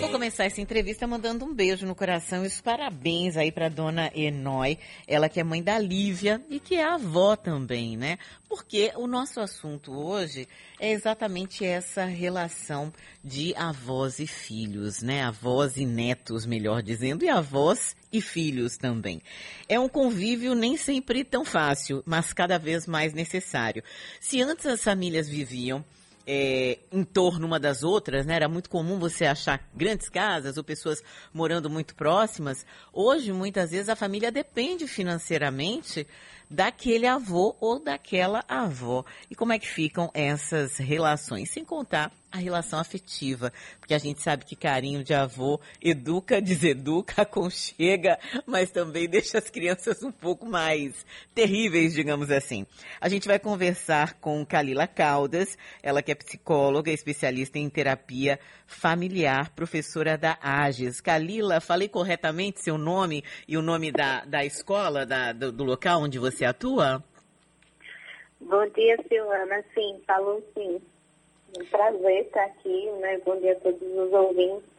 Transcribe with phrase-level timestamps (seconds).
[0.00, 4.10] Vou começar essa entrevista mandando um beijo no coração e os parabéns aí para dona
[4.14, 8.18] Enói, ela que é mãe da Lívia e que é avó também, né?
[8.48, 10.46] Porque o nosso assunto hoje
[10.78, 12.92] é exatamente essa relação
[13.24, 15.22] de avós e filhos, né?
[15.22, 19.22] Avós e netos, melhor dizendo, e avós e filhos também.
[19.68, 23.82] É um convívio nem sempre tão fácil, mas cada vez mais necessário.
[24.20, 25.84] Se antes as famílias viviam
[26.26, 28.34] é, em torno uma das outras, né?
[28.34, 31.02] Era muito comum você achar grandes casas ou pessoas
[31.32, 32.66] morando muito próximas.
[32.92, 36.06] Hoje, muitas vezes, a família depende financeiramente
[36.50, 39.04] daquele avô ou daquela avó.
[39.30, 41.50] E como é que ficam essas relações?
[41.50, 47.22] Sem contar a relação afetiva, porque a gente sabe que carinho de avô educa, deseduca,
[47.22, 52.66] aconchega, mas também deixa as crianças um pouco mais terríveis, digamos assim.
[53.00, 59.50] A gente vai conversar com Kalila Caldas, ela que é psicóloga, especialista em terapia familiar,
[59.50, 61.00] professora da AGES.
[61.00, 66.02] Kalila, falei corretamente seu nome e o nome da, da escola, da, do, do local
[66.02, 67.02] onde você atua?
[68.40, 69.64] Bom dia, Silvana.
[69.74, 70.80] Sim, falou sim.
[71.58, 73.18] Um prazer estar aqui, né?
[73.24, 74.76] Bom dia a todos os ouvintes.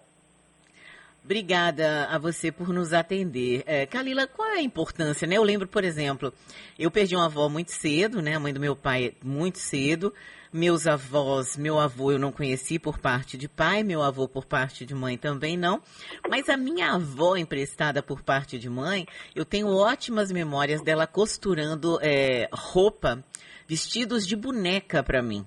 [1.23, 3.64] Obrigada a você por nos atender.
[3.66, 5.36] É, Kalila, qual é a importância, né?
[5.36, 6.31] Eu lembro, por exemplo,
[6.80, 8.36] eu perdi uma avó muito cedo, né?
[8.36, 10.14] A mãe do meu pai muito cedo.
[10.53, 14.86] Meus avós, meu avô eu não conheci por parte de pai, meu avô por parte
[14.86, 15.81] de mãe também não.
[16.30, 19.05] Mas a minha avó emprestada por parte de mãe,
[19.36, 23.22] eu tenho ótimas memórias dela costurando é, roupa,
[23.67, 25.45] vestidos de boneca para mim.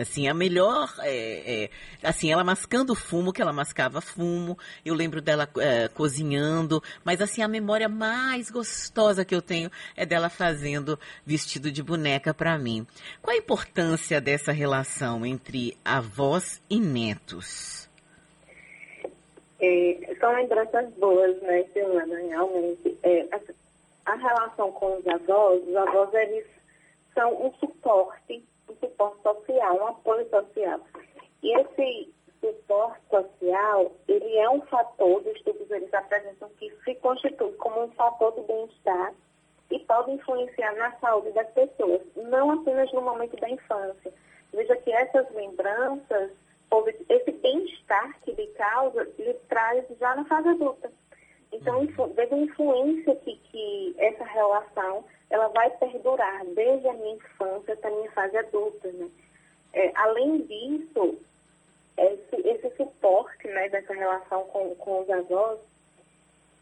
[0.00, 1.70] Assim, a melhor, é, é,
[2.02, 7.42] assim, ela mascando fumo, que ela mascava fumo, eu lembro dela é, cozinhando, mas assim,
[7.42, 12.86] a memória mais gostosa que eu tenho é dela fazendo vestido de boneca para mim.
[13.20, 17.88] Qual a importância dessa relação entre avós e netos?
[19.60, 22.96] É, são lembranças boas, né, Silvana, realmente.
[23.02, 23.26] É,
[24.06, 26.46] a, relação com os avós, os avós, eles
[27.14, 30.80] são um suporte um suporte social, um apoio social.
[31.42, 37.52] E esse suporte social, ele é um fator, os estudos eles apresentam que se constitui
[37.54, 39.12] como um fator de bem-estar
[39.70, 44.12] e pode influenciar na saúde das pessoas, não apenas no momento da infância.
[44.52, 46.30] Veja que essas lembranças,
[47.08, 50.90] esse bem-estar que lhe causa, lhe traz já na fase adulta.
[51.52, 52.12] Então, uhum.
[52.14, 57.88] veja a influência que, que essa relação ela vai perdurar desde a minha infância até
[57.88, 59.08] a minha fase adulta, né?
[59.74, 61.18] É, além disso,
[61.96, 65.58] esse, esse suporte né, dessa relação com, com os avós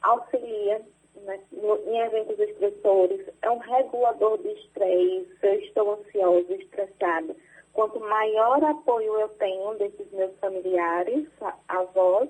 [0.02, 0.82] auxilia
[1.22, 7.34] né, no, em eventos estressores, é um regulador de estresse, se eu estou ansiosa, estressada.
[7.72, 11.28] Quanto maior apoio eu tenho desses meus familiares,
[11.68, 12.28] avós,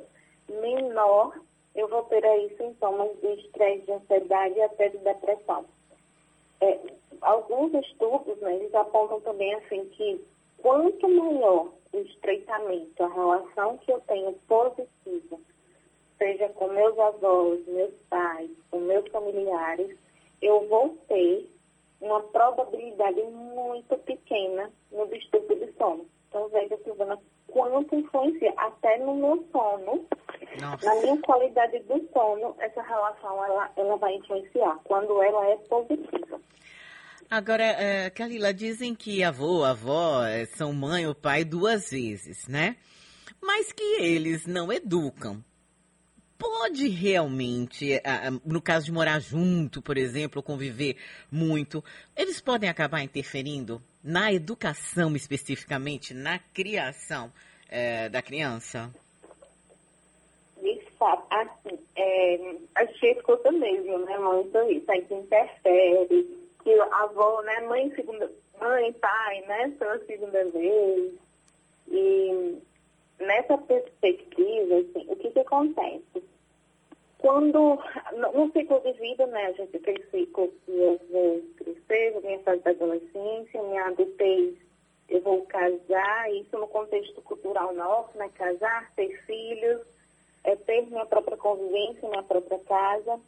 [0.48, 1.38] menor
[1.74, 5.66] eu vou ter aí sintomas de estresse, de ansiedade e até de depressão.
[7.26, 10.24] Alguns estudos, né, eles apontam também assim que
[10.58, 15.36] quanto maior o estreitamento, a relação que eu tenho positiva,
[16.18, 19.98] seja com meus avós, meus pais, com meus familiares,
[20.40, 21.50] eu vou ter
[22.00, 26.06] uma probabilidade muito pequena no distúrbio de sono.
[26.28, 30.06] Então, veja, Silvana, quanto influencia até no meu sono,
[30.60, 30.86] Nossa.
[30.86, 36.25] na minha qualidade do sono, essa relação ela, ela vai influenciar, quando ela é positiva.
[37.30, 42.76] Agora, uh, Kalila, dizem que avô, avó eh, são mãe ou pai duas vezes, né?
[43.42, 45.42] Mas que eles não educam.
[46.38, 48.00] Pode realmente,
[48.44, 50.96] no caso de morar junto, por exemplo, conviver
[51.32, 51.82] muito,
[52.14, 57.32] eles podem acabar interferindo na educação especificamente, na criação
[57.70, 58.92] é, da criança?
[61.30, 67.42] Assim, é, a gente escuta mesmo, né, muito isso, aí que interfere, que a avó,
[67.42, 68.28] né, mãe, segunda,
[68.60, 71.12] mãe, pai, né, a segunda vez,
[71.86, 72.58] e
[73.20, 76.24] nessa perspectiva, assim, o que que acontece?
[77.18, 77.78] Quando,
[78.34, 82.60] no ciclo de vida, né, a gente tem ciclo que eu vou crescer, minha fase
[82.62, 84.56] da adolescência, minha adultez,
[85.08, 89.82] eu vou casar, isso no contexto cultural nosso, né, casar, ter filhos,
[90.42, 93.20] é ter minha própria convivência, minha própria casa.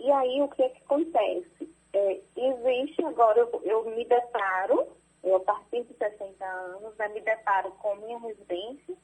[0.00, 1.81] E aí, o que é que acontece?
[1.94, 4.88] É, existe agora, eu, eu me deparo,
[5.22, 8.96] eu a partir de 60 anos, né, me deparo com minha residência,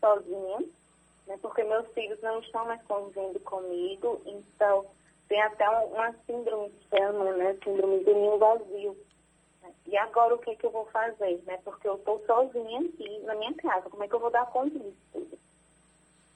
[0.00, 0.60] sozinha,
[1.26, 4.86] né, porque meus filhos não estão mais convivendo comigo, então
[5.28, 8.96] tem até uma síndrome que chama, né, síndrome do ninho vazio.
[9.86, 11.58] E agora o que, é que eu vou fazer, né?
[11.64, 14.78] Porque eu estou sozinha aqui na minha casa, como é que eu vou dar conta
[14.78, 14.96] disso?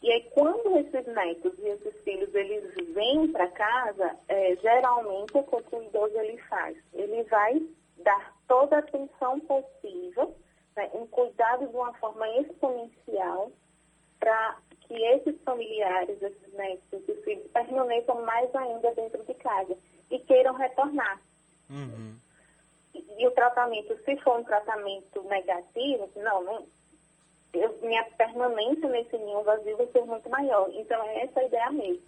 [0.06, 5.43] E aí, quando esses netos e esses filhos, eles vêm para casa, é, geralmente o
[5.43, 6.76] que o idoso ele faz?
[6.94, 7.61] Ele vai
[8.05, 10.32] dar toda a atenção possível,
[10.76, 13.50] né, um cuidado de uma forma exponencial
[14.20, 19.76] para que esses familiares, esses netos, esses filhos permaneçam mais ainda dentro de casa
[20.08, 21.20] e queiram retornar.
[21.69, 22.14] Uhum.
[22.94, 26.75] E, e, o tratamento, se for um tratamento negativo, não, não
[27.52, 30.69] eu, minha permanência nesse ninho vazio vai ser muito maior.
[30.72, 32.02] Então, é essa a ideia mesmo,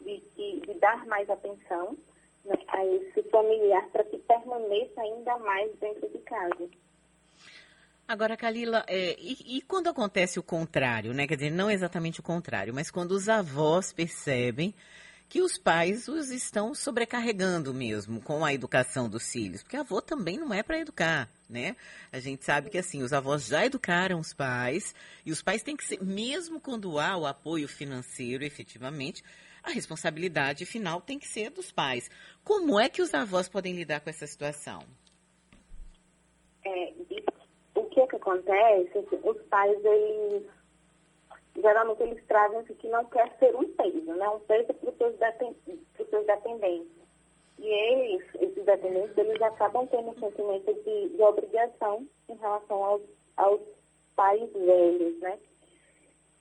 [0.00, 1.96] de, de, de dar mais atenção
[2.44, 6.68] né, a esse familiar para que permaneça ainda mais dentro de casa.
[8.08, 11.26] Agora, Kalila, é, e, e, quando acontece o contrário, né?
[11.26, 14.72] Quer dizer, não exatamente o contrário, mas quando os avós percebem
[15.28, 20.38] que os pais os estão sobrecarregando mesmo com a educação dos filhos, porque avô também
[20.38, 21.76] não é para educar, né?
[22.12, 24.94] A gente sabe que assim, os avós já educaram os pais
[25.24, 29.22] e os pais têm que ser, mesmo quando há o apoio financeiro, efetivamente,
[29.62, 32.08] a responsabilidade final tem que ser dos pais.
[32.44, 34.82] Como é que os avós podem lidar com essa situação?
[36.64, 36.92] É,
[37.74, 38.98] o que, é que acontece?
[38.98, 40.44] Os pais, eles
[41.60, 44.28] geralmente eles trazem isso que não quer ser um peso, né?
[44.28, 47.05] Um peso para os seus dependentes.
[47.58, 53.02] E eles, esses dependentes, eles acabam tendo um sentimento de, de obrigação em relação aos,
[53.36, 53.60] aos
[54.14, 55.38] pais velhos, né?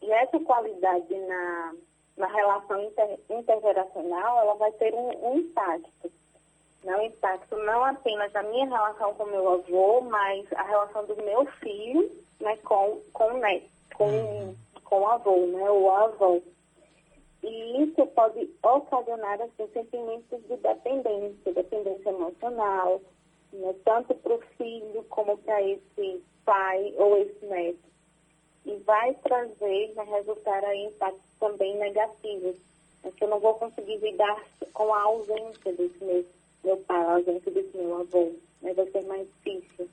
[0.01, 1.75] E essa qualidade na,
[2.17, 6.11] na relação inter, intergeracional, ela vai ter um, um impacto.
[6.83, 6.97] Né?
[6.97, 11.45] Um impacto não apenas na minha relação com meu avô, mas a relação do meu
[11.45, 16.39] filho né, com, com o neto, com, uhum com o avô, né, ou a avó.
[17.45, 22.99] E isso pode ocasionar assim, sentimentos de dependência, dependência emocional,
[23.53, 27.85] né, tanto para o filho como para esse pai ou esse neto.
[28.65, 32.55] E vai trazer, vai resultar em impactos também negativos.
[33.03, 34.43] É que eu não vou conseguir lidar
[34.73, 36.25] com a ausência desse meu,
[36.63, 38.31] meu pai, a ausência desse meu avô.
[38.63, 39.87] Né, vai ser mais difícil.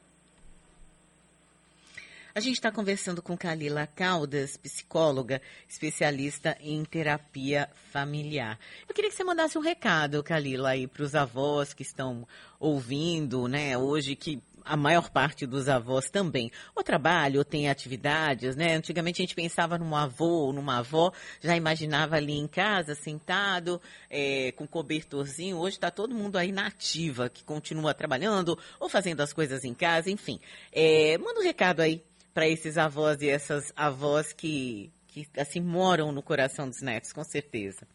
[2.35, 8.59] A gente está conversando com Kalila Caldas, psicóloga, especialista em terapia familiar.
[8.89, 12.27] Eu queria que você mandasse um recado, Kalila, aí para os avós que estão
[12.59, 16.51] ouvindo, né, hoje que a maior parte dos avós também.
[16.75, 18.77] O trabalho tem atividades, né?
[18.77, 23.81] Antigamente a gente pensava num avô ou numa avó, já imaginava ali em casa, sentado,
[24.09, 25.59] é, com cobertorzinho.
[25.59, 29.75] Hoje está todo mundo aí na ativa, que continua trabalhando ou fazendo as coisas em
[29.75, 30.39] casa, enfim.
[30.73, 32.03] É, manda um recado aí
[32.33, 37.25] para esses avós e essas avós que, que assim moram no coração dos netos, com
[37.25, 37.87] certeza.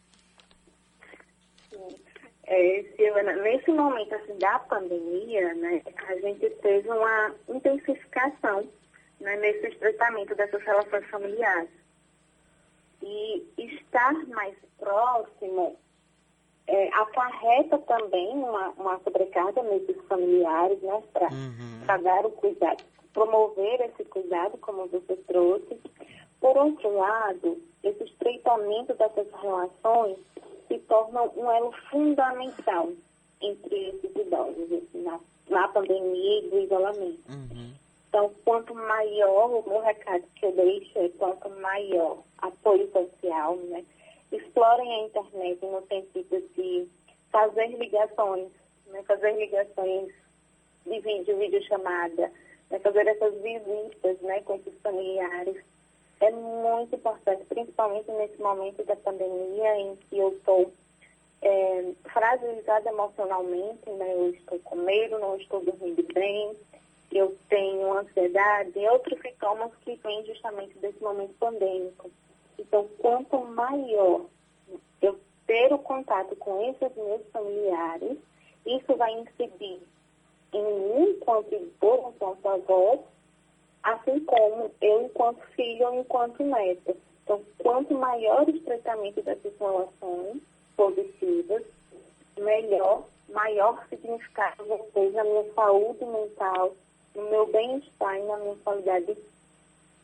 [2.50, 8.66] É, Silvana, nesse momento assim, da pandemia, né, a gente teve uma intensificação
[9.20, 11.68] né, nesse estreitamento dessas relações familiares.
[13.02, 15.78] E estar mais próximo
[16.68, 22.02] é, acarreta também uma, uma sobrecarga nesses familiares, né, para uhum.
[22.02, 22.84] dar o cuidado
[23.18, 25.76] promover esse cuidado, como você trouxe.
[26.40, 30.18] Por outro lado, esse estreitamento dessas relações
[30.68, 32.90] se torna um elo fundamental
[33.40, 35.18] entre esses idosos assim, na,
[35.48, 37.20] na pandemia e do isolamento.
[37.28, 37.72] Uhum.
[38.08, 43.84] Então, quanto maior o meu recado que eu deixo é quanto maior apoio social, né?
[44.30, 46.47] Explorem a internet no sentido
[47.30, 48.48] fazer ligações,
[48.86, 49.02] né?
[49.06, 50.12] fazer ligações
[50.86, 52.32] de vídeo, videochamada,
[52.70, 55.56] né, fazer essas visitas né, com esses familiares
[56.20, 60.72] é muito importante, principalmente nesse momento da pandemia em que eu estou
[61.42, 66.56] é, fragilizada emocionalmente, né, eu estou com medo, não estou dormindo bem,
[67.12, 72.10] eu tenho ansiedade e outros sintomas que vêm justamente desse momento pandêmico.
[72.58, 74.26] Então, quanto maior
[75.58, 78.16] ter o contato com esses meus familiares,
[78.64, 79.80] isso vai incidir
[80.52, 83.04] em mim enquanto idoso, enquanto avó,
[83.82, 86.96] assim como eu enquanto filho ou enquanto neto.
[87.24, 90.40] Então, quanto maior o estreitamento dessas relações
[90.76, 91.64] positivas,
[92.38, 96.72] melhor, maior significado vai ter na minha saúde mental,
[97.16, 99.16] no meu bem-estar e na minha qualidade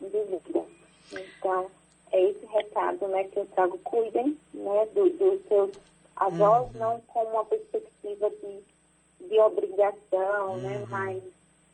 [0.00, 0.64] de vida.
[1.12, 1.70] Então,
[2.16, 3.78] é esse recado né, que eu trago.
[3.78, 5.70] Cuidem né, dos do seus
[6.16, 6.78] avós, uhum.
[6.78, 8.62] não com uma perspectiva de
[9.28, 10.78] de obrigação, né?
[10.78, 10.80] uhum.
[10.80, 10.86] né?
[10.88, 11.22] Mas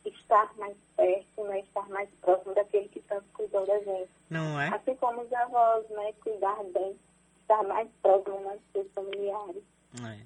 [0.05, 1.61] estar mais perto, né?
[1.61, 4.11] Estar mais próximo daquele que tanto cuidou da gente.
[4.29, 4.69] Não é?
[4.69, 6.13] Assim como os avós, né?
[6.23, 6.97] Cuidar bem,
[7.43, 9.63] estar mais próximo né, dos seus familiares.
[10.03, 10.19] É.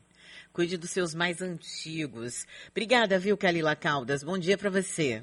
[0.52, 2.46] Cuide dos seus mais antigos.
[2.70, 4.22] Obrigada, viu, Kalila Caldas?
[4.22, 5.22] Bom dia para você.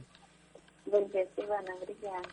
[0.85, 1.73] Bom dia, Silvana.
[1.81, 2.29] Obrigada.